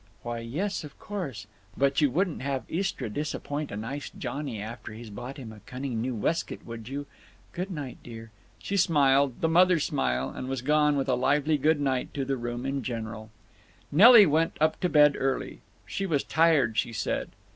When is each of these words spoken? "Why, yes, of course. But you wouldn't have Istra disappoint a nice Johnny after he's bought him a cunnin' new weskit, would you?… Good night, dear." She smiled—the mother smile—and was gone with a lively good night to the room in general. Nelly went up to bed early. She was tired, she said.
"Why, 0.23 0.39
yes, 0.39 0.83
of 0.83 0.97
course. 0.97 1.45
But 1.77 2.01
you 2.01 2.09
wouldn't 2.09 2.41
have 2.41 2.63
Istra 2.67 3.07
disappoint 3.07 3.71
a 3.71 3.77
nice 3.77 4.09
Johnny 4.09 4.59
after 4.59 4.93
he's 4.93 5.11
bought 5.11 5.37
him 5.37 5.51
a 5.53 5.59
cunnin' 5.67 6.01
new 6.01 6.15
weskit, 6.15 6.65
would 6.65 6.87
you?… 6.89 7.05
Good 7.51 7.69
night, 7.69 7.99
dear." 8.01 8.31
She 8.57 8.77
smiled—the 8.77 9.47
mother 9.47 9.77
smile—and 9.77 10.47
was 10.49 10.63
gone 10.63 10.97
with 10.97 11.07
a 11.07 11.13
lively 11.13 11.59
good 11.59 11.79
night 11.79 12.15
to 12.15 12.25
the 12.25 12.35
room 12.35 12.65
in 12.65 12.81
general. 12.81 13.29
Nelly 13.91 14.25
went 14.25 14.57
up 14.59 14.79
to 14.79 14.89
bed 14.89 15.15
early. 15.19 15.61
She 15.85 16.07
was 16.07 16.23
tired, 16.23 16.79
she 16.79 16.93
said. 16.93 17.29